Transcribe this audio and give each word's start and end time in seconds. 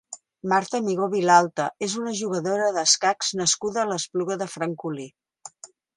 Marta 0.51 0.79
Amigó 0.83 1.09
Vilalta 1.11 1.67
és 1.87 1.97
una 2.03 2.13
jugadora 2.21 2.71
d'escacs 2.79 3.29
nascuda 3.43 3.83
a 3.85 3.87
l'Espluga 3.93 4.39
de 4.45 4.49
Francolí. 4.55 5.07